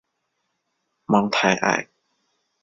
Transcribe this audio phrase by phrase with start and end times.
[1.05, 1.87] 芒泰埃。